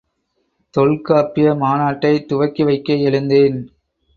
தொல்காப்பிய 0.73 1.53
மாநாட்டை 1.53 2.25
துவக்கி 2.25 2.63
வைக்க 2.63 2.93
எழுந்தேன். 2.93 3.59